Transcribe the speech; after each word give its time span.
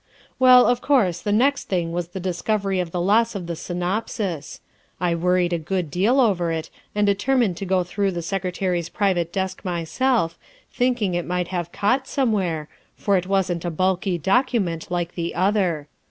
''Well, 0.39 0.65
of 0.65 0.81
course, 0.81 1.21
the 1.21 1.31
next 1.31 1.65
thing 1.65 1.91
was 1.91 2.07
the 2.07 2.19
discovery 2.19 2.79
of 2.79 2.89
the 2.89 2.99
loss 2.99 3.35
of 3.35 3.45
the 3.45 3.55
synopsis. 3.55 4.59
I 4.99 5.13
worried 5.13 5.53
a 5.53 5.59
good 5.59 5.91
deal 5.91 6.19
over 6.19 6.51
it, 6.51 6.71
and 6.95 7.05
determined 7.05 7.55
to 7.57 7.67
go 7.67 7.83
through 7.83 8.09
the 8.13 8.23
Secretary's 8.23 8.89
private 8.89 9.31
desk 9.31 9.63
myself, 9.63 10.39
thinking 10.73 11.13
it 11.13 11.23
might 11.23 11.49
have 11.49 11.71
caught 11.71 12.07
somewhere, 12.07 12.67
for 12.97 13.15
it 13.15 13.27
wasn't 13.27 13.63
a 13.63 13.69
bulky 13.69 14.17
document, 14.17 14.89
like 14.89 15.13
the 15.13 15.35
other. 15.35 15.87